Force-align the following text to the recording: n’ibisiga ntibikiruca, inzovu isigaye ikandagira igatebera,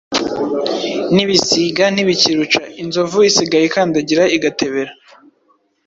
n’ibisiga 1.13 1.83
ntibikiruca, 1.93 2.61
inzovu 2.81 3.17
isigaye 3.29 3.65
ikandagira 3.67 4.23
igatebera, 4.35 4.93